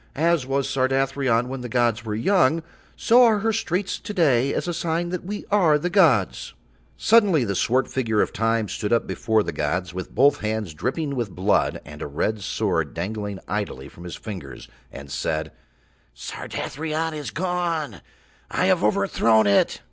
As 0.15 0.47
was 0.47 0.67
Sardathrion 0.67 1.47
when 1.47 1.61
the 1.61 1.69
gods 1.69 2.03
were 2.03 2.15
young, 2.15 2.63
so 2.95 3.23
are 3.23 3.37
her 3.41 3.53
streets 3.53 3.99
to 3.99 4.13
day 4.15 4.51
as 4.51 4.67
a 4.67 4.73
sign 4.73 5.09
that 5.09 5.23
we 5.23 5.45
are 5.51 5.77
the 5.77 5.91
gods." 5.91 6.55
Suddenly 6.97 7.45
the 7.45 7.53
swart 7.53 7.87
figure 7.87 8.19
of 8.19 8.33
Time 8.33 8.67
stood 8.67 8.91
up 8.91 9.05
before 9.05 9.43
the 9.43 9.51
gods, 9.51 9.93
with 9.93 10.15
both 10.15 10.39
hands 10.39 10.73
dripping 10.73 11.15
with 11.15 11.29
blood 11.29 11.81
and 11.85 12.01
a 12.01 12.07
red 12.07 12.41
sword 12.41 12.95
dangling 12.95 13.37
idly 13.47 13.87
from 13.87 14.03
his 14.03 14.15
fingers, 14.15 14.67
and 14.91 15.11
said: 15.11 15.51
"Sardathrion 16.15 17.13
is 17.13 17.29
gone! 17.29 18.01
I 18.49 18.65
have 18.65 18.83
overthrown 18.83 19.45
it!" 19.45 19.79